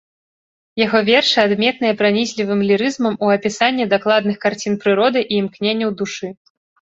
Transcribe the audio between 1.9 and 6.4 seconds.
пранізлівым лірызмам у апісанні дакладных карцін прыроды і імкненняў душы.